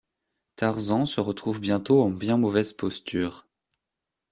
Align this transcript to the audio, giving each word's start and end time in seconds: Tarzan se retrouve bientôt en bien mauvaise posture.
Tarzan 0.55 1.05
se 1.05 1.21
retrouve 1.21 1.59
bientôt 1.59 2.01
en 2.01 2.09
bien 2.09 2.35
mauvaise 2.35 2.73
posture. 2.73 3.45